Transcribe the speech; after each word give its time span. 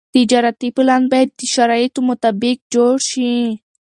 تجارتي 0.15 0.69
پلان 0.75 1.01
باید 1.11 1.29
د 1.39 1.41
شرایطو 1.53 1.99
مطابق 2.09 2.57
جوړ 2.73 2.93
شي. 3.09 3.31